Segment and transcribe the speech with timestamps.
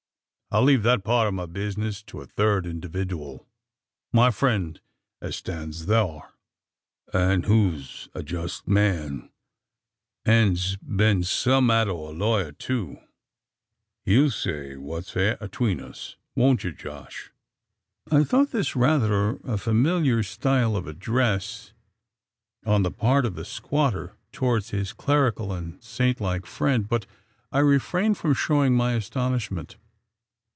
[0.53, 3.45] I'll leave that part o' the bizness to a third individooal
[4.11, 4.81] my friend
[5.21, 6.23] as stands thur;
[7.13, 9.29] an' who's a just man,
[10.25, 12.97] an's been some'at o' a lawyer too.
[14.03, 16.17] He'll say what's fair atween us.
[16.35, 17.31] Won't ye, Josh?"
[18.11, 21.71] I thought this rather a familiar style of address,
[22.65, 27.05] on the part of the squatter, towards his clerical and saint like friend; but
[27.53, 29.77] I refrained from showing my astonishment.